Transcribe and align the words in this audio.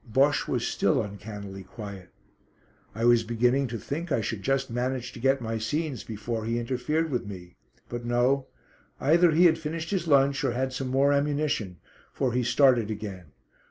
Bosche 0.03 0.47
was 0.47 0.65
still 0.67 0.99
uncannily 1.03 1.61
quiet. 1.61 2.09
I 2.95 3.05
was 3.05 3.21
beginning 3.21 3.67
to 3.67 3.77
think 3.77 4.11
I 4.11 4.19
should 4.21 4.41
just 4.41 4.71
manage 4.71 5.11
to 5.11 5.19
get 5.19 5.41
my 5.41 5.59
scenes 5.59 6.03
before 6.03 6.43
he 6.43 6.57
interfered 6.57 7.11
with 7.11 7.27
me. 7.27 7.55
But 7.87 8.03
no! 8.03 8.47
Either 8.99 9.29
he 9.29 9.45
had 9.45 9.59
finished 9.59 9.91
his 9.91 10.07
lunch 10.07 10.43
or 10.43 10.53
had 10.53 10.73
some 10.73 10.87
more 10.87 11.13
ammunition, 11.13 11.77
for 12.13 12.33
he 12.33 12.41
started 12.41 12.89
again. 12.89 13.25